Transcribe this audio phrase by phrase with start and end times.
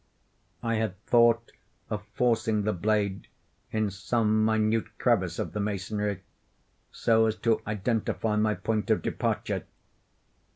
[0.63, 1.51] I had thought
[1.91, 3.27] of forcing the blade
[3.71, 6.23] in some minute crevice of the masonry,
[6.91, 9.63] so as to identify my point of departure.